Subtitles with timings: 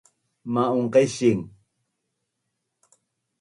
[0.53, 1.41] Ma’un qesing